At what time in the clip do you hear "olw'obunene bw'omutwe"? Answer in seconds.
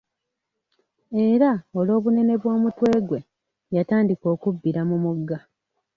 1.77-2.87